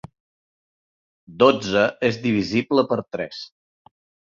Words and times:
Dotze 1.43 1.85
és 2.11 2.19
divisible 2.25 2.87
per 2.95 3.01
tres. 3.05 3.45